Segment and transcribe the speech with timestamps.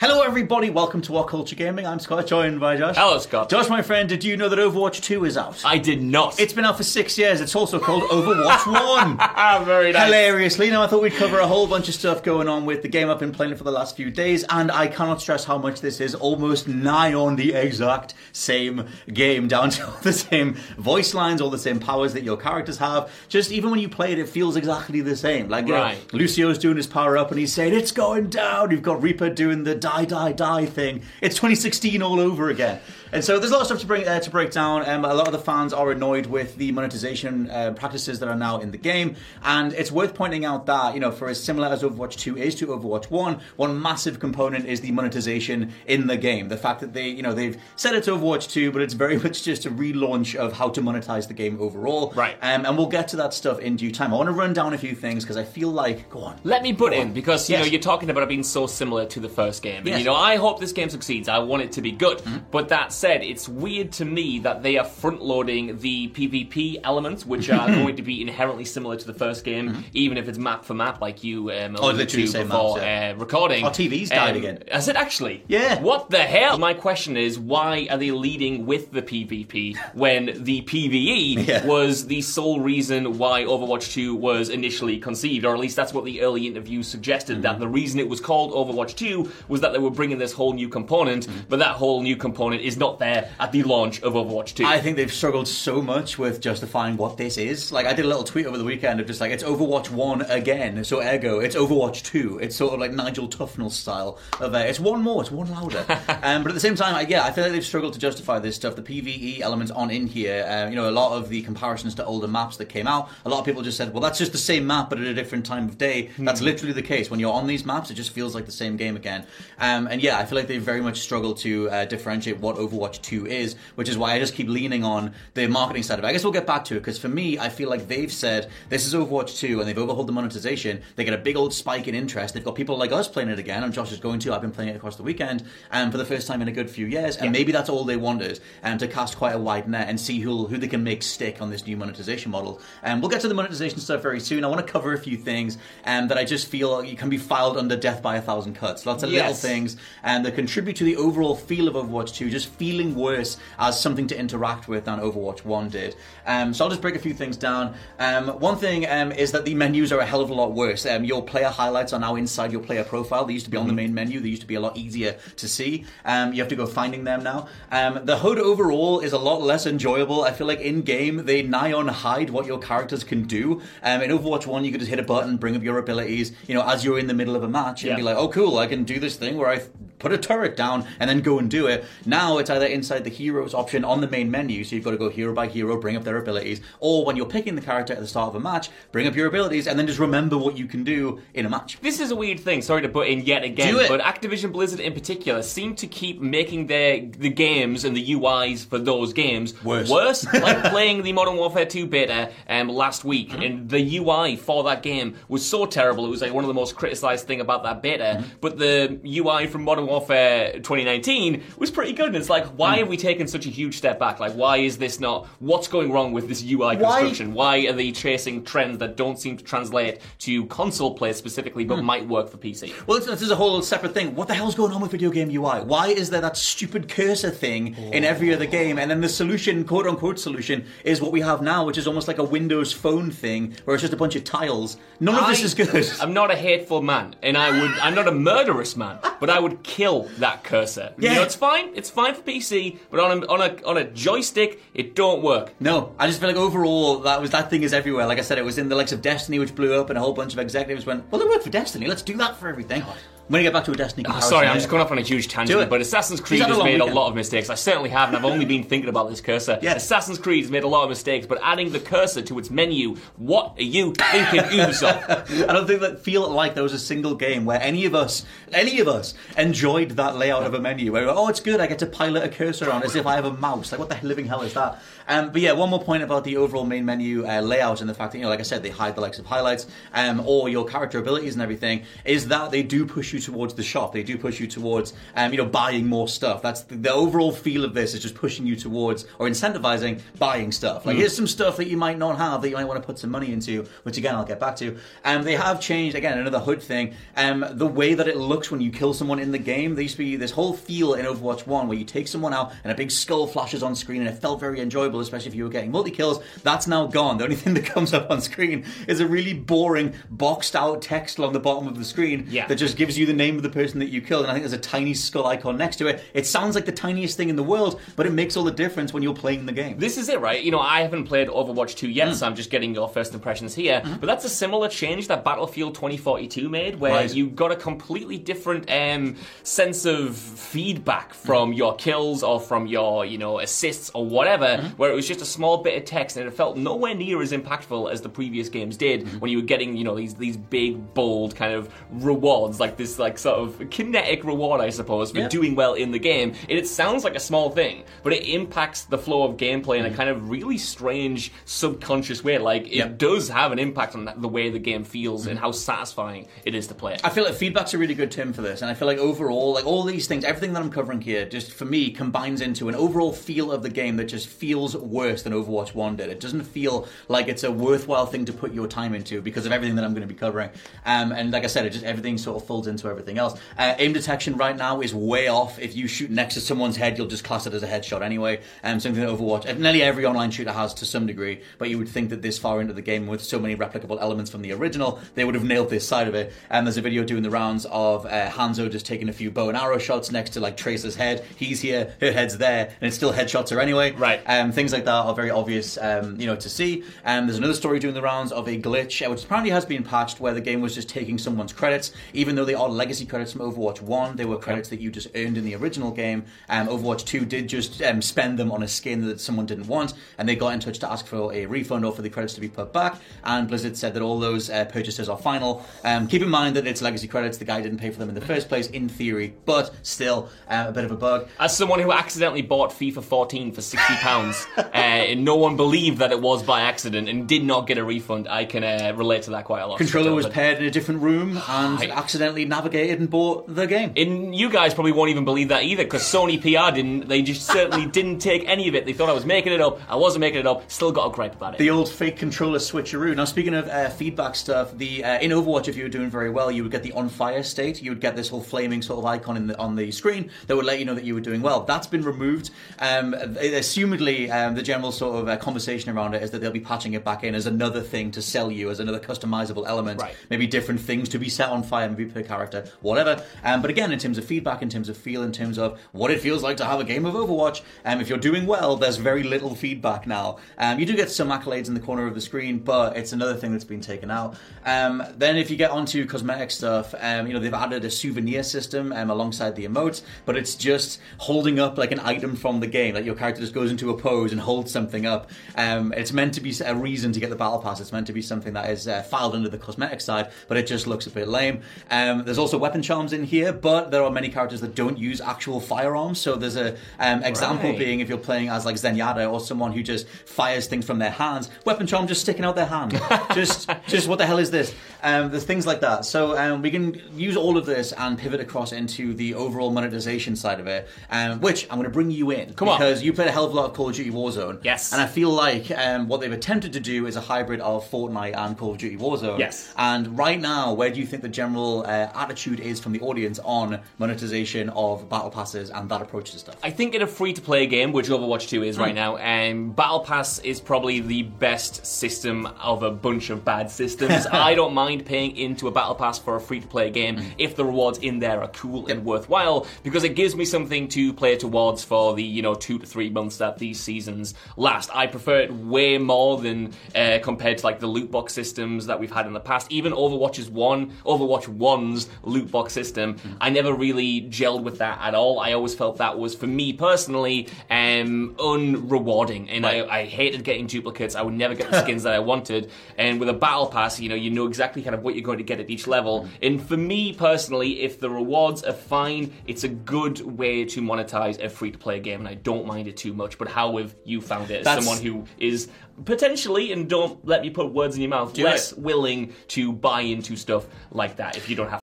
[0.00, 0.70] Hello, everybody.
[0.70, 1.84] Welcome to WhatCulture Gaming.
[1.84, 2.94] I'm Scott, joined by Josh.
[2.96, 3.50] Hello, Scott.
[3.50, 5.60] Josh, my friend, did you know that Overwatch 2 is out?
[5.64, 6.38] I did not.
[6.38, 7.40] It's been out for six years.
[7.40, 9.16] It's also called Overwatch 1.
[9.18, 10.04] ah, very nice.
[10.04, 12.88] Hilariously, now I thought we'd cover a whole bunch of stuff going on with the
[12.88, 15.80] game I've been playing for the last few days, and I cannot stress how much
[15.80, 21.12] this is almost nigh on the exact same game, down to all the same voice
[21.12, 23.10] lines, all the same powers that your characters have.
[23.28, 25.48] Just even when you play it, it feels exactly the same.
[25.48, 25.80] Like, you know,
[26.12, 28.70] Lucio's doing his power up and he's saying, It's going down.
[28.70, 31.02] You've got Reaper doing the die, die, die thing.
[31.20, 32.80] It's 2016 all over again.
[33.10, 34.86] And so there's a lot of stuff to bring uh, to break down.
[34.86, 38.36] Um, a lot of the fans are annoyed with the monetization uh, practices that are
[38.36, 41.68] now in the game, and it's worth pointing out that you know, for as similar
[41.68, 46.18] as Overwatch 2 is to Overwatch 1, one massive component is the monetization in the
[46.18, 46.48] game.
[46.48, 49.42] The fact that they, you know, they've said it's Overwatch 2, but it's very much
[49.42, 52.12] just a relaunch of how to monetize the game overall.
[52.14, 52.36] Right.
[52.42, 54.12] Um, and we'll get to that stuff in due time.
[54.12, 56.38] I want to run down a few things because I feel like, go on.
[56.44, 57.12] Let me put in on.
[57.14, 57.64] because you Yes.
[57.64, 59.77] know you're talking about it being so similar to the first game.
[59.78, 59.98] And, Yes.
[60.00, 61.28] you know, I hope this game succeeds.
[61.28, 62.22] I want it to be good.
[62.50, 67.24] But that said, it's weird to me that they are front loading the PvP elements,
[67.26, 70.64] which are going to be inherently similar to the first game, even if it's map
[70.64, 73.12] for map, like you um, alluded literally to before maps, yeah.
[73.16, 73.64] uh, recording.
[73.64, 74.64] Our TVs died Um, again.
[74.70, 75.44] Has it actually?
[75.48, 75.80] Yeah.
[75.80, 76.58] What the hell?
[76.58, 81.66] My question is, why are they leading with the PvP when the PvE Yeah.
[81.66, 86.04] was the sole reason why Overwatch 2 was initially conceived, or at least that's what
[86.04, 87.34] the early interviews suggested.
[87.34, 87.42] Mm-hmm.
[87.42, 90.52] That the reason it was called Overwatch 2 was that they were bringing this whole
[90.52, 91.40] new component, Mm-hmm.
[91.48, 94.64] but that whole new component is not there at the launch of Overwatch 2.
[94.64, 97.72] I think they've struggled so much with justifying what this is.
[97.72, 100.22] Like, I did a little tweet over the weekend of just like, it's Overwatch 1
[100.22, 102.38] again, so ergo, it's Overwatch 2.
[102.40, 105.84] It's sort of like Nigel Tufnel style of uh, it's one more, it's one louder.
[106.22, 108.38] um, but at the same time, I, yeah, I feel like they've struggled to justify
[108.38, 108.76] this stuff.
[108.76, 112.04] The PvE elements on in here, uh, you know, a lot of the comparisons to
[112.04, 114.38] older maps that came out, a lot of people just said, well, that's just the
[114.38, 116.10] same map, but at a different time of day.
[116.18, 117.10] That's literally the case.
[117.10, 119.26] When you're on these maps, it just feels like the same game again.
[119.58, 123.02] Um, and yeah, I feel like they've very much struggle to uh, differentiate what Overwatch
[123.02, 126.08] 2 is, which is why I just keep leaning on the marketing side of it.
[126.08, 128.50] I guess we'll get back to it because for me, I feel like they've said
[128.68, 130.82] this is Overwatch 2 and they've overhauled the monetization.
[130.96, 132.34] They get a big old spike in interest.
[132.34, 134.34] They've got people like us playing it again, and Josh is going to.
[134.34, 136.70] I've been playing it across the weekend um, for the first time in a good
[136.70, 139.88] few years, and maybe that's all they wanted um, to cast quite a wide net
[139.88, 142.60] and see who who they can make stick on this new monetization model.
[142.82, 144.44] And we'll get to the monetization stuff very soon.
[144.44, 147.18] I want to cover a few things um, that I just feel you can be
[147.18, 148.86] filed under death by a thousand cuts.
[148.86, 149.42] Lots of little Yes.
[149.48, 153.80] Things and that contribute to the overall feel of Overwatch 2 just feeling worse as
[153.80, 155.96] something to interact with than Overwatch 1 did.
[156.26, 157.74] Um, so I'll just break a few things down.
[157.98, 160.84] Um, one thing um, is that the menus are a hell of a lot worse.
[160.86, 163.24] Um, your player highlights are now inside your player profile.
[163.24, 164.20] They used to be on the main menu.
[164.20, 165.84] They used to be a lot easier to see.
[166.04, 167.48] Um, you have to go finding them now.
[167.72, 170.22] Um, the HUD overall is a lot less enjoyable.
[170.24, 173.62] I feel like in game they nigh on hide what your characters can do.
[173.82, 176.54] Um, in Overwatch 1, you could just hit a button, bring up your abilities, you
[176.54, 177.96] know, as you're in the middle of a match and Yeah.
[177.96, 179.62] be like, oh, cool, I can do this thing where I
[179.98, 181.84] put a turret down and then go and do it.
[182.06, 184.96] Now it's either inside the heroes option on the main menu, so you've got to
[184.96, 188.00] go hero by hero, bring up their abilities, or when you're picking the character at
[188.00, 190.66] the start of a match, bring up your abilities and then just remember what you
[190.66, 191.78] can do in a match.
[191.80, 192.62] This is a weird thing.
[192.62, 193.88] Sorry to butt in yet again, Do it.
[193.88, 198.66] but Activision Blizzard in particular seem to keep making their the games and the UIs
[198.66, 199.90] for those games Worse.
[199.90, 200.24] Worse.
[200.32, 203.42] like playing the Modern Warfare 2 beta um, last week, Mm-hmm.
[203.42, 206.06] and the UI for that game was so terrible.
[206.06, 208.18] It was like one of the most criticized thing about that beta.
[208.20, 208.28] Mm-hmm.
[208.40, 212.06] But the UI from Modern Warfare 2019 was pretty good.
[212.08, 212.78] And it's like, why Hmm.
[212.80, 214.20] have we taken such a huge step back?
[214.20, 215.26] Like, why is this not?
[215.40, 217.34] What's going wrong with this UI construction?
[217.34, 221.82] Why are they chasing trends that don't seem to translate to console play specifically, but
[221.82, 222.72] might work for PC?
[222.86, 224.14] Well, this is a whole separate thing.
[224.14, 225.60] What the hell's going on with video game UI?
[225.64, 228.78] Why is there that stupid cursor thing in every other game?
[228.78, 232.08] And then the solution, quote unquote solution, is what we have now, which is almost
[232.08, 234.76] like a Windows Phone thing, where it's just a bunch of tiles.
[235.00, 235.88] None of this is good.
[236.00, 237.70] I'm not a hateful man, and I would.
[237.80, 240.94] I'm not a murderous man, but I would kill that cursor.
[240.98, 241.10] Yeah.
[241.10, 241.70] You know, it's fine.
[241.74, 245.54] It's fine for PC, but on a on a on a joystick, it don't work.
[245.60, 248.06] No, I just feel like overall that was that thing is everywhere.
[248.06, 250.00] Like I said, it was in the likes of Destiny, which blew up, and a
[250.00, 251.86] whole bunch of executives went, "Well, they work for Destiny.
[251.86, 252.82] Let's do that for everything."
[253.28, 254.06] I'm gonna get back to a Destiny.
[254.08, 254.60] Oh, sorry, I'm later.
[254.60, 255.68] just going off on a huge tangent, it.
[255.68, 256.90] but Assassin's Creed has made weekend.
[256.90, 257.50] a lot of mistakes.
[257.50, 259.58] I certainly have, and I've only been thinking about this cursor.
[259.60, 259.74] Yeah.
[259.74, 262.96] Assassin's Creed has made a lot of mistakes, but adding the cursor to its menu,
[263.16, 265.46] what are you thinking, Ubisoft?
[265.46, 268.24] I don't think that feel like there was a single game where any of us,
[268.50, 270.92] any of us, enjoyed that layout of a menu.
[270.92, 271.60] Where oh, it's good.
[271.60, 273.72] I get to pilot a cursor on as if I have a mouse.
[273.72, 274.80] Like what the living hell is that?
[275.08, 277.94] Um, but yeah, one more point about the overall main menu uh, layout and the
[277.94, 280.48] fact that you know, like I said, they hide the likes of highlights um, or
[280.48, 281.84] your character abilities and everything.
[282.04, 283.92] Is that they do push you towards the shop?
[283.92, 286.42] They do push you towards um, you know buying more stuff.
[286.42, 290.52] That's the, the overall feel of this is just pushing you towards or incentivizing buying
[290.52, 290.86] stuff.
[290.86, 292.98] Like here's some stuff that you might not have that you might want to put
[292.98, 294.78] some money into, which again I'll get back to.
[295.04, 296.94] Um, they have changed again another HUD thing.
[297.16, 299.74] Um, the way that it looks when you kill someone in the game.
[299.74, 302.52] There used to be this whole feel in Overwatch One where you take someone out
[302.64, 305.44] and a big skull flashes on screen, and it felt very enjoyable, especially if you
[305.44, 306.20] were getting multi kills.
[306.42, 307.18] That's now gone.
[307.18, 311.18] The only thing that comes up on screen is a really boring boxed out text
[311.18, 312.46] along the bottom of the screen Yeah.
[312.46, 314.22] that just gives you the name of the person that you killed.
[314.22, 316.02] And I think there's a tiny skull icon next to it.
[316.14, 318.92] It sounds like the tiniest thing in the world, but it makes all the difference
[318.92, 319.78] when you're playing the game.
[319.78, 320.42] This is it, right?
[320.42, 322.14] You know, I haven't played Overwatch 2 yet, Mm.
[322.14, 323.82] so I'm just getting your first impressions here.
[324.00, 327.14] But that's a similar change that Battlefield 2042 made, where Right.
[327.14, 333.04] you got a completely different um, sense of feedback from your kills or from your,
[333.04, 334.76] you know, assists or whatever, Mm-hmm.
[334.88, 337.32] Where it was just a small bit of text and it felt nowhere near as
[337.32, 339.18] impactful as the previous games did Mm-hmm.
[339.18, 342.98] when you were getting, you know, these these big, bold kind of rewards, like this,
[342.98, 345.28] like sort of kinetic reward, I suppose, for Yeah.
[345.28, 346.32] doing well in the game.
[346.48, 349.84] And it sounds like a small thing, but it impacts the flow of gameplay in
[349.86, 352.38] a kind of really strange subconscious way.
[352.38, 352.96] Like it Mm-hmm.
[352.96, 356.66] Does have an impact on the way the game feels and how satisfying it is
[356.68, 356.96] to play.
[357.04, 359.52] I feel like feedback's a really good term for this, and I feel like overall,
[359.52, 362.74] like all these things, everything that I'm covering here, just for me, combines into an
[362.74, 366.08] overall feel of the game that just feels worse than Overwatch One did.
[366.08, 369.52] It doesn't feel like it's a worthwhile thing to put your time into because of
[369.52, 370.50] everything that I'm going to be covering.
[370.84, 373.38] Um, and like I said, it just everything sort of folds into everything else.
[373.58, 375.58] Uh, aim detection right now is way off.
[375.58, 378.40] If you shoot next to someone's head, you'll just class it as a headshot anyway.
[378.62, 381.88] Um, something that Overwatch, nearly every online shooter has to some degree, but you would
[381.88, 385.00] think that this far into the game with so many replicable elements from the original,
[385.14, 386.32] they would have nailed this side of it.
[386.50, 389.48] And there's a video doing the rounds of uh, Hanzo just taking a few bow
[389.48, 391.24] and arrow shots next to like Tracer's head.
[391.36, 393.92] He's here, her head's there, and it's still headshots her anyway.
[393.92, 394.20] Right.
[394.26, 396.82] Um, things like that are very obvious, um, you know, to see.
[397.04, 399.84] Um, there's another story doing the rounds of a glitch, uh, which apparently has been
[399.84, 403.30] patched, where the game was just taking someone's credits, even though they are legacy credits
[403.30, 404.16] from Overwatch One.
[404.16, 406.24] They were credits that you just earned in the original game.
[406.48, 409.94] Um, Overwatch Two did just um, spend them on a skin that someone didn't want,
[410.18, 412.40] and they got in touch to ask for a refund or for the credits to
[412.40, 412.96] be put back.
[413.22, 415.64] And Blizzard said that all those uh, purchases are final.
[415.84, 417.38] Um, keep in mind that it's legacy credits.
[417.38, 420.64] The guy didn't pay for them in the first place, in theory, but still uh,
[420.66, 421.28] a bit of a bug.
[421.38, 425.98] As someone who accidentally bought FIFA 14 for sixty pounds, uh, and no one believed
[425.98, 429.22] that it was by accident and did not get a refund, I can uh, relate
[429.22, 429.78] to that quite a lot.
[429.78, 433.92] Controller was paired in a different room and I- accidentally navigated and bought the game.
[433.96, 437.08] And you guys probably won't even believe that either, because Sony PR didn't.
[437.08, 438.86] They just certainly didn't take any of it.
[438.86, 439.80] They thought I was making it up.
[439.88, 440.70] I wasn't making it up.
[440.70, 441.58] Still got a gripe about it.
[441.58, 443.14] the old fake controller switcheroo.
[443.16, 446.30] Now, speaking of uh, feedback stuff, the uh, in Overwatch, if you were doing very
[446.30, 447.82] well, you would get the on fire state.
[447.82, 450.56] You would get this whole flaming sort of icon in the, on the screen that
[450.56, 451.62] would let you know that you were doing well.
[451.64, 452.50] That's been removed.
[452.78, 456.60] Um, assumedly, um, the general sort of uh, conversation around it is that they'll be
[456.60, 460.00] patching it back in as another thing to sell you as another customizable element.
[460.00, 460.14] Right.
[460.30, 463.22] Maybe different things to be set on fire, maybe per character, whatever.
[463.44, 466.10] Um, but again, in terms of feedback, in terms of feel, in terms of what
[466.10, 468.96] it feels like to have a game of Overwatch, um, if you're doing well, there's
[468.96, 470.38] very little feedback now.
[470.58, 473.34] Um, you do get some accolades in the corner of the screen, but it's another
[473.34, 474.36] thing that's been taken out.
[474.64, 478.42] Um, then if you get onto cosmetic stuff, um, you know they've added a souvenir
[478.42, 482.66] system um, alongside the emotes, but it's just holding up like an item from the
[482.66, 482.94] game.
[482.94, 485.30] Like your character just goes into a pose and holds something up.
[485.56, 487.80] Um, it's meant to be a reason to get the battle pass.
[487.80, 490.66] It's meant to be something that is uh, filed under the cosmetic side, but it
[490.66, 491.62] just looks a bit lame.
[491.90, 495.20] Um, there's also weapon charms in here, but there are many characters that don't use
[495.20, 496.18] actual firearms.
[496.20, 497.78] So there's a um, example Right.
[497.78, 501.10] being if you're playing as like Zenyatta or someone who just fires things from their
[501.10, 502.92] hands, weapon charm just sticking out their hand.
[503.34, 504.74] just, just what the hell is this?
[505.02, 506.04] Um, there's things like that.
[506.04, 510.36] So um, we can use all of this and pivot across into the overall monetization
[510.36, 512.78] side of it, um, which I'm going to bring you in Come on.
[512.78, 514.58] because you played a hell of a lot of Call of Duty Warzone.
[514.64, 514.92] Yes.
[514.92, 518.36] and I feel like um, what they've attempted to do is a hybrid of Fortnite
[518.36, 519.38] and Call of Duty Warzone.
[519.38, 519.72] Yes.
[519.76, 523.38] And right now, where do you think the general uh, attitude is from the audience
[523.44, 526.56] on monetization of battle passes and that approach to stuff?
[526.62, 528.82] I think in a free to play game, which Overwatch 2 is Hmm.
[528.82, 533.70] right now, um, Battle Pass is probably the best system of a bunch of bad
[533.70, 534.26] systems.
[534.32, 537.28] I don't mind paying into a Battle Pass for a free to play game Hmm.
[537.38, 541.12] if the rewards in there are cool and worthwhile, because it gives me something to
[541.12, 544.07] play towards for the, you know, two to three months that these seasons
[544.56, 544.90] last.
[544.94, 548.98] I prefer it way more than uh, compared to like the loot box systems that
[548.98, 549.70] we've had in the past.
[549.70, 555.14] Even Overwatch's one, Overwatch 1's loot box system, I never really gelled with that at
[555.14, 555.40] all.
[555.40, 560.66] I always felt that was, for me personally, um, unrewarding, and I, I hated getting
[560.66, 561.14] duplicates.
[561.14, 562.70] I would never get the skins that I wanted.
[562.96, 565.38] And with a battle pass, you know, you know exactly kind of what you're going
[565.38, 566.28] to get at each level.
[566.42, 571.42] And for me personally, if the rewards are fine, it's a good way to monetize
[571.42, 573.38] a free to play game, and I don't mind it too much.
[573.38, 575.68] But how have you found it as That's- someone who is
[576.04, 578.78] potentially, and don't let me put words in your mouth, Do less it.
[578.78, 581.80] willing to buy into stuff like that if you don't have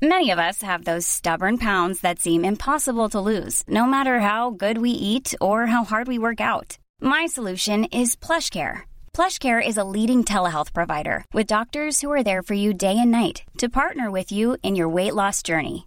[0.00, 4.50] Many of us have those stubborn pounds that seem impossible to lose, no matter how
[4.50, 6.76] good we eat or how hard we work out.
[7.00, 8.80] My solution is PlushCare.
[9.14, 13.12] PlushCare is a leading telehealth provider with doctors who are there for you day and
[13.12, 15.86] night to partner with you in your weight loss journey.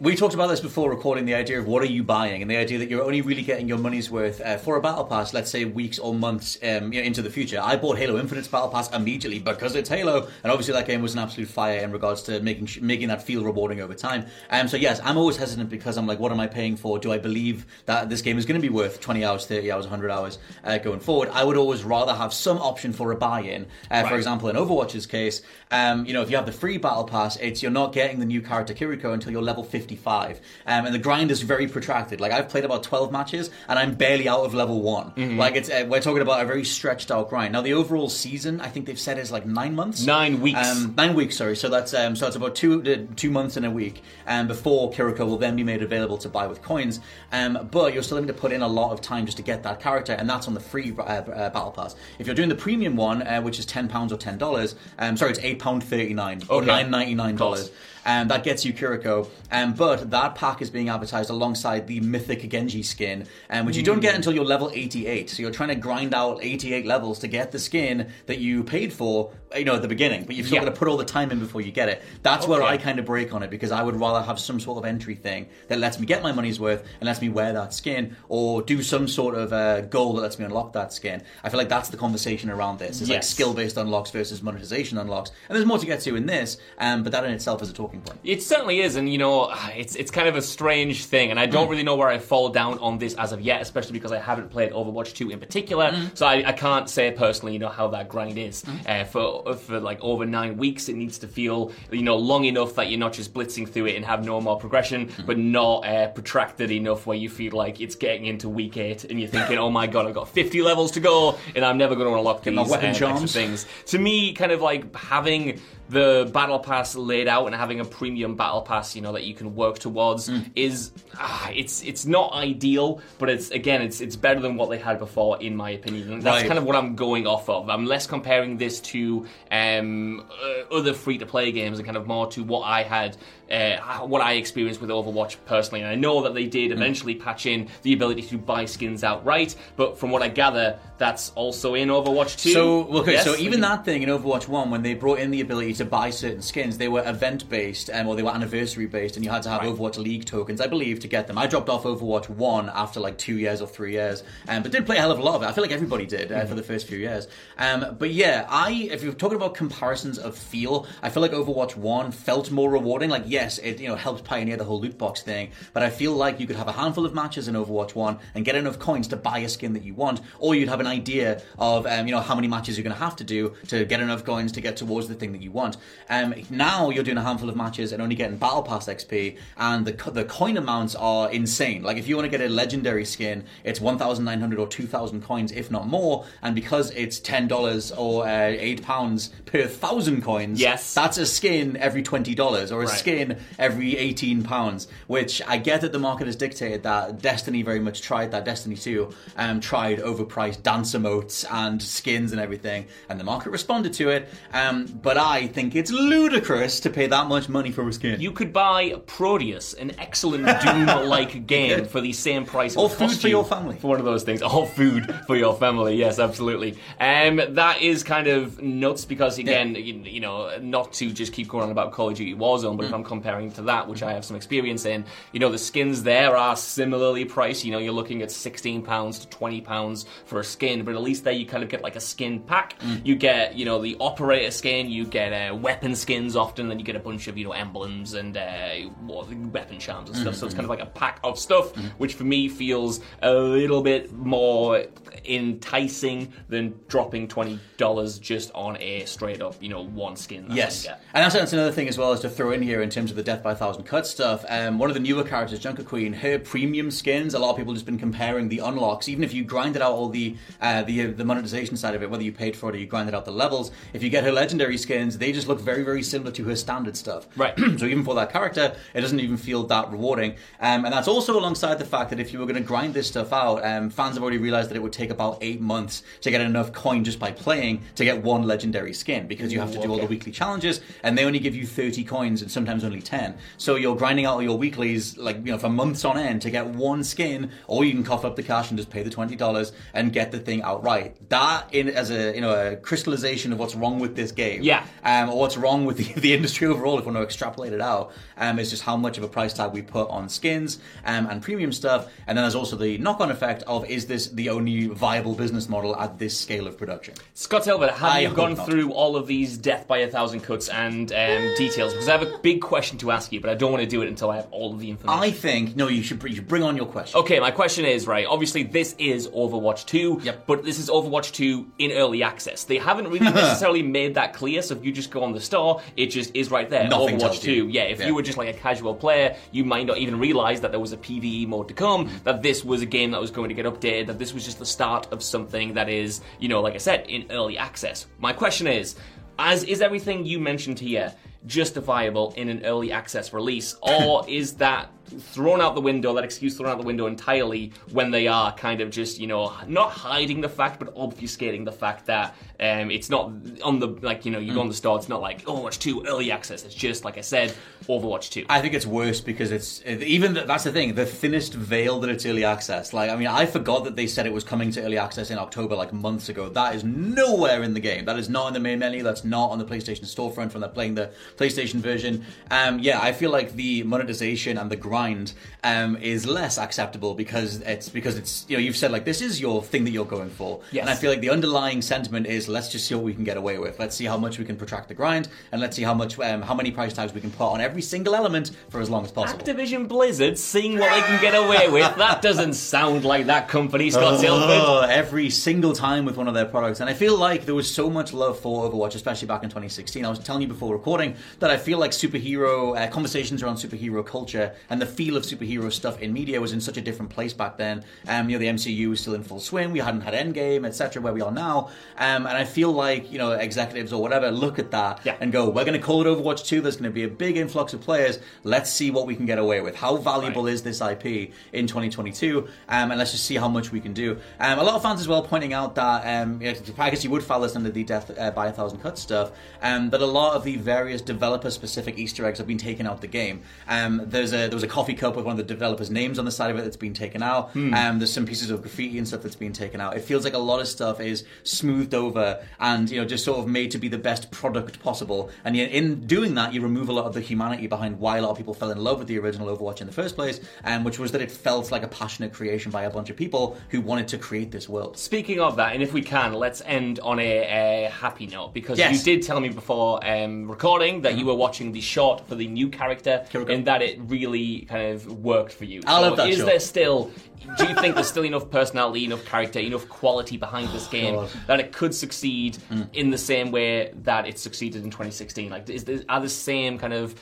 [0.00, 2.56] We talked about this before recording the idea of what are you buying and the
[2.56, 5.50] idea that you're only really getting your money's worth uh, for a battle pass, let's
[5.50, 7.60] say weeks or months um, you know, into the future.
[7.60, 11.14] I bought Halo Infinite's battle pass immediately because it's Halo, and obviously that game was
[11.14, 14.26] an absolute fire in regards to making sh- making that feel rewarding over time.
[14.48, 17.00] Um, so yes, I'm always hesitant because I'm like, what am I paying for?
[17.00, 19.84] Do I believe that this game is going to be worth 20 hours, 30 hours,
[19.86, 21.30] 100 hours uh, going forward?
[21.32, 23.66] I would always rather have some option for a buy-in.
[23.90, 27.04] Uh, For example, in Overwatch's case, um, you know, if you have the free battle
[27.04, 30.40] pass, it's you're not getting the new character Kiriko until you're level 55.
[30.66, 32.20] Um, and the grind is very protracted.
[32.20, 35.10] Like I've played about 12 matches and I'm barely out of level one.
[35.12, 35.38] Mm-hmm.
[35.38, 37.52] Like it's uh, we're talking about a very stretched out grind.
[37.52, 40.58] Now the overall season, I think they've said is like nine months, Nine weeks.
[40.68, 41.36] um, nine weeks.
[41.36, 44.46] Sorry, so that's um, so it's about two uh, two months and a week, um,
[44.48, 47.00] before Kiriko will then be made available to buy with coins.
[47.32, 49.62] Um, but you're still having to put in a lot of time just to get
[49.64, 51.94] that character, and that's on the free uh, uh, battle pass.
[52.18, 55.16] If you're doing the premium one, uh, which is ten pounds or ten dollars, um,
[55.16, 56.66] sorry, it's eight pound thirty nine or Okay.
[56.66, 57.70] nine ninety nine dollars.
[58.06, 62.48] Um, that gets you Kiriko, um, but that pack is being advertised alongside the Mythic
[62.50, 65.30] Genji skin, um, which you don't get until you're level 88.
[65.30, 68.92] So you're trying to grind out 88 levels to get the skin that you paid
[68.92, 70.24] for, you know, at the beginning.
[70.24, 70.64] But you've still Yeah.
[70.64, 72.02] got to put all the time in before you get it.
[72.22, 74.78] That's where I kind of break on it because I would rather have some sort
[74.78, 77.72] of entry thing that lets me get my money's worth and lets me wear that
[77.72, 81.22] skin, or do some sort of uh, goal that lets me unlock that skin.
[81.42, 83.00] I feel like that's the conversation around this.
[83.00, 86.58] It's like skill-based unlocks versus monetization unlocks, and there's more to get to in this.
[86.78, 88.18] Um, but that in itself is a talking point.
[88.24, 91.46] It certainly is, and you know, it's it's kind of a strange thing, and I
[91.46, 94.18] don't really know where I fall down on this as of yet, especially because I
[94.18, 97.88] haven't played Overwatch 2 in particular, so I, I can't say personally, you know, how
[97.88, 98.64] that grind is.
[98.86, 102.74] Uh, for for like over nine weeks, it needs to feel, you know, long enough
[102.74, 106.08] that you're not just blitzing through it and have no more progression, but not uh,
[106.08, 109.70] protracted enough where you feel like it's getting into week eight and you're thinking, oh
[109.70, 112.54] my god, I've got 50 levels to go, and I'm never going to unlock these
[112.54, 113.66] my weapon uh, extra things.
[113.86, 118.34] To me, kind of like having the battle pass laid out and having a premium
[118.36, 120.50] battle pass, you know, that you can work towards Mm.
[120.54, 124.78] is ah, it's it's not ideal, but it's again it's it's better than what they
[124.78, 126.12] had before, in my opinion.
[126.12, 126.46] And that's Right.
[126.46, 127.68] kind of what I'm going off of.
[127.70, 132.06] I'm less comparing this to um, uh, other free to play games and kind of
[132.06, 133.16] more to what I had.
[133.50, 133.76] Uh,
[134.06, 136.50] what I experienced with Overwatch personally, and I know that they Mm.
[136.50, 140.78] did eventually patch in the ability to buy skins outright, but from what I gather,
[140.96, 142.52] that's also in Overwatch 2.
[142.52, 143.24] So okay, Yes?
[143.24, 146.08] so even that thing in Overwatch One, when they brought in the ability to buy
[146.10, 149.42] certain skins, they were event based, um, or they were anniversary based, and you had
[149.42, 149.70] to have Right.
[149.70, 151.38] Overwatch League tokens, I believe, to get them.
[151.38, 154.84] I dropped off Overwatch One after like two years or three years, um, but did
[154.86, 155.46] play a hell of a lot of it.
[155.46, 156.48] I feel like everybody did uh, Mm-hmm.
[156.48, 157.28] for the first few years.
[157.58, 161.76] Um, but yeah, I if you're talking about comparisons of feel, I feel like Overwatch
[161.76, 163.10] One felt more rewarding.
[163.10, 166.12] Like yes, it you know helped pioneer the whole loot box thing, but I feel
[166.12, 169.08] like you could have a handful of matches in Overwatch One and get enough coins
[169.08, 172.12] to buy a skin that you want, or you'd have an idea of um, you
[172.14, 174.60] know how many matches you're going to have to do to get enough coins to
[174.60, 175.76] get towards the thing that you want.
[176.10, 179.86] Um, now you're doing a handful of matches and only getting battle pass XP, and
[179.86, 181.82] the the coin amounts are insane.
[181.82, 185.70] Like if you want to get a legendary skin, it's 1,900 or 2,000 coins, if
[185.70, 186.24] not more.
[186.42, 190.94] And because it's ten dollars or uh, eight pounds per thousand coins, Yes.
[190.94, 192.98] that's a skin every twenty dollars or a Right.
[192.98, 194.88] skin every eighteen pounds.
[195.06, 197.20] Which I get that the market has dictated that.
[197.22, 198.44] Destiny very much tried that.
[198.44, 203.92] Destiny two um, tried overpriced dance emotes and skins and everything, and the market responded
[203.94, 204.28] to it.
[204.52, 208.20] Um, but I think it's ludicrous to pay that much money for a skin.
[208.20, 212.76] You could buy Prodeus, an excellent Doom-like game, for the same price.
[212.76, 213.76] Or food for you your family.
[213.76, 214.42] For one of those things.
[214.42, 215.96] Or food for your family.
[215.96, 216.76] Yes, absolutely.
[217.00, 221.48] Um, that is kind of nuts because again, you, you know, not to just keep
[221.48, 222.94] going on about Call of Duty Warzone, but if Mm.
[222.94, 226.36] I'm comparing to that, which I have some experience in, you know, the skins there
[226.36, 227.64] are similarly priced.
[227.64, 231.00] You know, you're looking at sixteen pounds to twenty pounds for a skin, but at
[231.02, 232.78] least there you kind of get like a skin pack.
[232.80, 233.06] Mm.
[233.06, 234.90] You get, you know, the operator skin.
[234.90, 236.68] You get uh, weapon skins often.
[236.68, 238.74] Then you get a bunch of you know emblems and uh,
[239.06, 240.34] weapon charms and stuff.
[240.34, 243.82] So it's kind of like a pack of stuff, which for me feels a little
[243.82, 244.84] bit more
[245.24, 250.46] enticing than dropping twenty dollars just on a straight up, you know, one skin.
[250.50, 253.10] Yes, and that's, that's another thing as well as to throw in here in terms
[253.10, 254.44] of the Death by a Thousand Cuts stuff.
[254.48, 257.34] Um, one of the newer characters, Junker Queen, her premium skins.
[257.34, 259.08] A lot of people just been comparing the unlocks.
[259.08, 262.22] Even if you grinded out all the uh, the the monetization side of it, whether
[262.22, 264.78] you paid for it or you grinded out the levels, if you get her legendary
[264.78, 267.23] skins, they just look very very similar to her standard stuff.
[267.36, 267.58] Right.
[267.78, 270.32] so even for that character, it doesn't even feel that rewarding.
[270.60, 273.08] Um, and that's also alongside the fact that if you were going to grind this
[273.08, 276.30] stuff out, um, fans have already realized that it would take about eight months to
[276.30, 279.80] get enough coin just by playing to get one legendary skin because you have to
[279.80, 283.00] do all the weekly challenges and they only give you 30 coins and sometimes only
[283.00, 283.36] 10.
[283.56, 286.50] So you're grinding out all your weeklies like you know for months on end to
[286.50, 289.72] get one skin or you can cough up the cash and just pay the $20
[289.94, 291.28] and get the thing outright.
[291.30, 294.62] That in as a you know a crystallization of what's wrong with this game.
[294.62, 294.84] Yeah.
[295.04, 297.80] Um, or what's wrong with the, the industry overall if we want to extrapolate it
[297.80, 301.26] out um, is just how much of a price tag we put on skins um,
[301.26, 302.08] and premium stuff.
[302.26, 305.96] And then there's also the knock-on effect of is this the only viable business model
[305.96, 307.14] at this scale of production?
[307.34, 308.66] Scott Elbert, have I you gone not.
[308.66, 311.92] through all of these death by a thousand cuts and um, details?
[311.92, 314.02] Because I have a big question to ask you, but I don't want to do
[314.02, 315.22] it until I have all of the information.
[315.22, 315.88] I think no.
[315.88, 317.20] You should you should bring on your question.
[317.20, 318.26] Okay, my question is right.
[318.26, 320.46] Obviously, this is Overwatch 2, Yep.
[320.46, 322.64] but this is Overwatch 2 in early access.
[322.64, 324.62] They haven't really necessarily made that clear.
[324.62, 326.88] So if you just go on the store, it just is right there.
[326.88, 327.68] Nothing Overwatch tells 2.
[327.68, 328.06] Yeah, if Yeah.
[328.06, 330.92] you were just like a casual player, you might not even realize that there was
[330.92, 332.08] a PVE mode to come.
[332.08, 332.24] Mm.
[332.24, 334.06] That this was a game that was going to get updated.
[334.06, 337.06] That this was just the start of something that is, you know, like I said,
[337.08, 338.06] in early access.
[338.18, 338.96] My question is,
[339.38, 341.12] as is everything you mentioned here
[341.46, 346.56] justifiable in an early access release, or is that thrown out the window, that excuse
[346.56, 350.40] thrown out the window entirely when they are kind of just, you know, not hiding
[350.40, 353.30] the fact, but obfuscating the fact that um, it's not
[353.62, 356.06] on the, like, you know, you go on the store, it's not like Overwatch 2
[356.06, 357.54] early access, it's just, like I said,
[357.86, 358.46] Overwatch 2.
[358.48, 362.24] I think it's worse because it's even that's the thing the thinnest veil that it's
[362.24, 362.92] early access.
[362.92, 365.38] Like I mean, I forgot that they said it was coming to early access in
[365.38, 366.48] October like months ago.
[366.48, 368.04] That is nowhere in the game.
[368.04, 369.02] That is not in the main menu.
[369.02, 372.24] That's not on the PlayStation storefront when they're playing the PlayStation version.
[372.50, 377.60] Um, yeah, I feel like the monetization and the grind um, is less acceptable because
[377.60, 380.30] it's because it's you know you've said like this is your thing that you're going
[380.30, 380.60] for.
[380.70, 380.82] Yes.
[380.82, 383.36] And I feel like the underlying sentiment is let's just see what we can get
[383.36, 383.78] away with.
[383.78, 386.42] Let's see how much we can protract the grind, and let's see how much um,
[386.42, 389.12] how many price tags we can put on every single element for as long as
[389.12, 389.44] possible.
[389.44, 391.84] Activision Blizzard seeing what they can get away with.
[392.04, 394.50] That doesn't sound like that company, Scott Tilford.
[394.50, 396.80] Oh, every single time with one of their products.
[396.80, 400.04] And I feel like there was so much love for Overwatch, especially back in 2016.
[400.04, 404.04] I was telling you before recording that I feel like superhero uh, conversations around superhero
[404.04, 407.32] culture and the feel of superhero stuff in media was in such a different place
[407.32, 407.84] back then.
[408.08, 409.72] Um, you know, the MCU was still in full swing.
[409.72, 411.68] We hadn't had Endgame, etc., where we are now.
[411.98, 415.16] Um, and I feel like, you know, executives or whatever look at that Yeah.
[415.20, 416.60] and go, we're going to call it Overwatch 2.
[416.60, 418.18] There's going to be a big influx of players.
[418.42, 419.76] Let's see what we can get away with.
[419.76, 420.52] How valuable Right.
[420.54, 422.48] is this IP in 2022?
[422.68, 424.18] Um, and let's just see how much we can do.
[424.40, 426.40] Um, a lot of fans as well pointing out that, um,
[426.78, 429.32] I guess you would file this under the death uh, by a thousand cuts stuff,
[429.62, 433.00] um, that a lot of the various developer specific Easter eggs have been taken out
[433.00, 433.42] the game.
[433.68, 436.24] Um, there's a, there was a coffee cup with one of the developers' names on
[436.24, 437.50] the side of it that's been taken out.
[437.52, 437.72] Hmm.
[437.74, 439.96] Um, there's some pieces of graffiti and stuff that's been taken out.
[439.96, 443.38] It feels like a lot of stuff is smoothed over and you know just sort
[443.38, 445.30] of made to be the best product possible.
[445.44, 448.22] And yet in doing that, you remove a lot of the humanity behind why a
[448.22, 450.84] lot of people fell in love with the original Overwatch in the first place, um,
[450.84, 453.80] which was that it felt like a passionate creation by a bunch of people who
[453.80, 454.98] wanted to create this world.
[454.98, 458.78] Speaking of that, and if we can, let's end on a, a happy note because
[458.78, 459.06] Yes.
[459.06, 462.46] you did tell me before um, recording that you were watching the shot for the
[462.48, 465.80] new character and that it really kind of worked for you.
[465.86, 466.48] I so love that Is short.
[466.48, 467.10] there still?
[467.58, 471.30] Do you think there's still enough personality, enough character, enough quality behind this game God.
[471.46, 472.88] that it could succeed Mm.
[472.94, 475.50] in the same way that it succeeded in 2016?
[475.50, 477.14] Like, is there, are the same kind of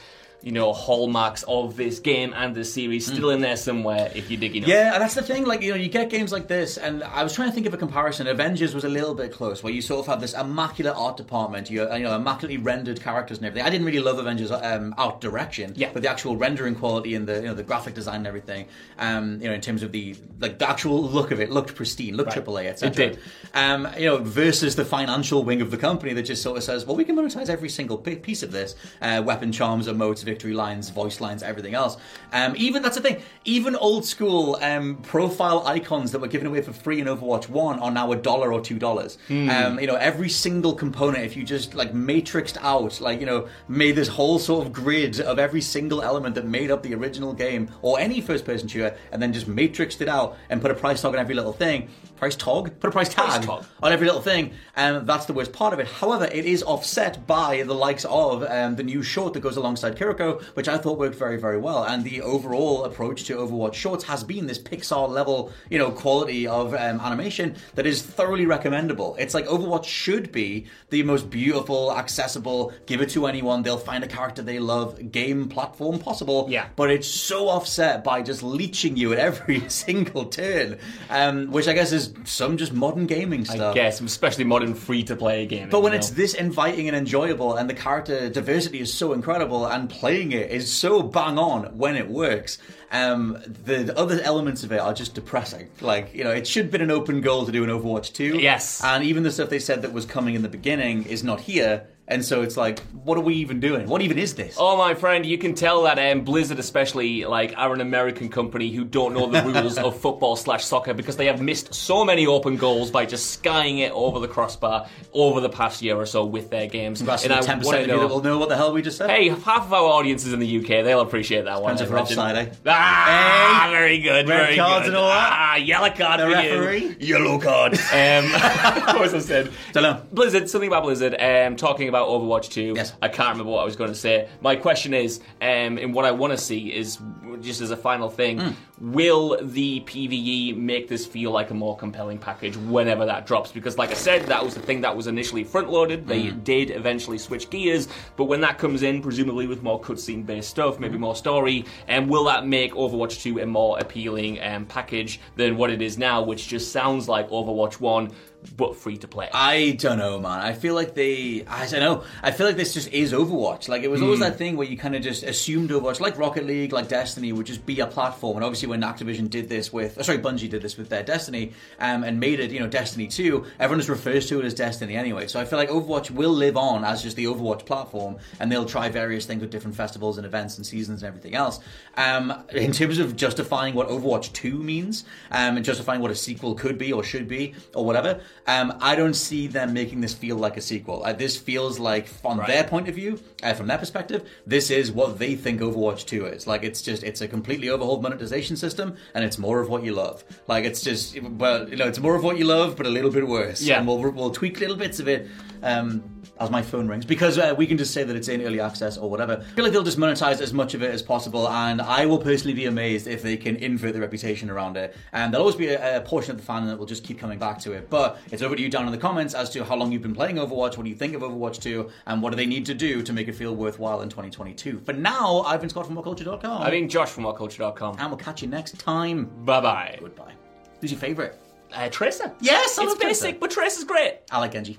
[0.43, 4.37] you know hallmarks of this game and the series still in there somewhere if you
[4.37, 4.69] dig enough?
[4.69, 4.73] Mm.
[4.73, 5.45] Yeah, and that's the thing.
[5.45, 7.75] Like you know, you get games like this, and I was trying to think of
[7.75, 8.27] a comparison.
[8.27, 11.71] Avengers was a little bit close, where you sort of have this immaculate art department,
[11.71, 13.67] you you know, immaculately rendered characters and everything.
[13.67, 15.91] I didn't really love Avengers um, art direction, Yeah.
[15.93, 18.67] but the actual rendering quality and the you know the graphic design and everything,
[18.99, 22.17] um, you know, in terms of the like the actual look of it, looked pristine,
[22.17, 22.45] looked Right.
[22.45, 22.91] AAA, It etc.
[23.11, 23.19] did.
[23.55, 26.87] Um, you know, versus the financial wing of the company that just sort of says,
[26.87, 30.85] well, we can monetize every single piece of this: uh, weapon charms, emotes, victory lines,
[30.91, 31.95] voice lines, everything else.
[32.33, 33.19] Um, even that's the thing.
[33.45, 37.79] Even old school um, profile icons that were given away for free in Overwatch One
[37.81, 39.19] are now a dollar or two dollars.
[39.29, 43.41] Um, you know, every single component, if you just like matrixed out, like you know,
[43.69, 47.33] made this whole sort of grid of every single element that made up the original
[47.33, 51.03] game or any first-person shooter, and then just matrixed it out and put a price
[51.03, 51.89] tag on every little thing.
[52.23, 52.63] Price tag?
[52.81, 53.65] Put a price tag Price tag.
[53.83, 54.45] on every little thing,
[54.77, 55.89] and that's the worst part of it.
[56.01, 59.93] However, it is offset by the likes of um, the new short that goes alongside
[59.99, 60.22] Kiriko,
[60.55, 61.85] which I thought worked very, very well.
[61.85, 66.47] And the overall approach to Overwatch shorts has been this Pixar level, you know, quality
[66.47, 69.17] of um, animation that is thoroughly recommendable.
[69.19, 74.05] It's like Overwatch should be the most beautiful, accessible, give it to anyone, they'll find
[74.05, 76.47] a character they love, game platform possible.
[76.49, 76.69] Yeah.
[76.77, 80.79] But it's so offset by just leeching you at every single turn,
[81.11, 83.73] um, which I guess is some just modern gaming stuff.
[83.73, 85.71] I guess, especially modern free to play gaming.
[85.71, 89.67] But when you it's this inviting and enjoyable, and the character diversity is so incredible,
[89.67, 92.59] and playing it is so bang on when it works.
[92.91, 95.69] Um, the other elements of it are just depressing.
[95.81, 98.39] Like, you know, it should have been an open goal to do an Overwatch 2.
[98.39, 98.83] Yes.
[98.85, 101.87] And even the stuff they said that was coming in the beginning is not here.
[102.09, 103.87] And so it's like, what are we even doing?
[103.87, 104.57] What even is this?
[104.59, 108.71] Oh, my friend, you can tell that um, Blizzard, especially, like, are an American company
[108.73, 112.27] who don't know the rules of football slash soccer because they have missed so many
[112.27, 116.25] open goals by just skying it over the crossbar over the past year or so
[116.27, 117.01] with their games.
[117.03, 118.99] That's And the 10% wanna of you that will know what the hell we just
[118.99, 119.09] said.
[119.09, 120.85] Hey, half of our audience is in the UK.
[120.85, 121.77] They'll appreciate that one.
[121.77, 122.19] Depends if I we're imagine.
[122.19, 122.55] offside, eh?
[122.67, 123.71] Ah, Hey.
[123.73, 124.29] very good.
[124.29, 124.89] Red very cards good.
[124.89, 125.29] and all that?
[125.33, 126.97] Ah, yellow card The for referee?
[127.01, 127.17] you.
[127.17, 127.79] Yellow card.
[127.93, 129.53] Um, what was I said?
[129.73, 130.03] Don't know.
[130.13, 132.73] Blizzard, something about Blizzard, um, talking about Overwatch 2.
[132.75, 132.95] Yes.
[133.03, 134.29] I can't remember what I was going to say.
[134.41, 136.99] My question is, um, and what I want to see is,
[137.43, 138.51] just as a final thing, Hmm.
[138.81, 143.53] will the PvE make this feel like a more compelling package whenever that drops?
[143.53, 146.07] Because, like I said, that was the thing that was initially front loaded.
[146.09, 146.39] They Hmm.
[146.41, 150.81] did eventually switch gears, but when that comes in, presumably with more cutscene based stuff,
[150.81, 151.03] maybe Hmm.
[151.03, 155.69] more story, and will that make Overwatch 2 a more appealing um, package than what
[155.71, 158.11] it is now, which just sounds like Overwatch 1?
[158.57, 159.29] But free to play.
[159.33, 160.41] I don't know, man.
[160.41, 161.45] I feel like they.
[161.47, 162.05] I don't know.
[162.23, 163.69] I feel like this just is Overwatch.
[163.69, 166.45] Like it was always that thing where you kind of just assumed Overwatch, like Rocket
[166.45, 168.37] League, like Destiny, would just be a platform.
[168.37, 171.53] And obviously, when Activision did this with, oh, sorry, Bungie did this with their Destiny,
[171.79, 173.45] um, and made it, you know, Destiny Two.
[173.61, 175.29] Everyone just refers to it as Destiny anyway.
[175.29, 178.67] So I feel like Overwatch will live on as just the Overwatch platform, and they'll
[178.67, 181.61] try various things with different festivals and events and seasons and everything else.
[181.97, 186.55] Um, in terms of justifying what Overwatch Two means, um, and justifying what a sequel
[186.55, 188.21] could be or should be or whatever.
[188.47, 191.05] Um, I don't see them making this feel like a sequel.
[191.05, 194.91] Uh, this feels like, from their point of view, uh, from their perspective, this is
[194.91, 196.47] what they think Overwatch 2 is.
[196.47, 199.93] Like, it's just, it's a completely overhauled monetization system, and it's more of what you
[199.95, 200.25] love.
[200.49, 203.11] Like, it's just, well, you know, it's more of what you love, but a little
[203.11, 203.63] bit worse.
[203.63, 203.79] Yeah.
[203.79, 205.29] And we'll, we'll tweak little bits of it.
[205.63, 208.61] Um, as my phone rings because uh, we can just say that it's in early
[208.61, 209.39] access or whatever.
[209.39, 212.19] I feel like they'll just monetize as much of it as possible, and I will
[212.19, 214.95] personally be amazed if they can invert the reputation around it.
[215.13, 217.39] And there'll always be a, a portion of the fan that will just keep coming
[217.39, 217.89] back to it.
[217.91, 220.15] But it's over to you down in the comments as to how long you've been
[220.15, 222.75] playing Overwatch, what do you think of Overwatch 2, and what do they need to
[222.75, 224.81] do to make it feel worthwhile in 2022.
[224.85, 227.97] For now, I've been Scott from WhatCulture.com, I mean, Josh from WhatCulture.com.
[227.99, 229.31] and we'll catch you next time.
[229.45, 229.97] Bye bye.
[230.01, 230.33] Goodbye.
[230.81, 231.39] Who's your favorite?
[231.73, 232.33] Uh, Tracer.
[232.41, 233.25] Yes, I it's love Tracer.
[233.27, 234.19] basic, but Tracer's great.
[234.31, 234.79] I like Genji.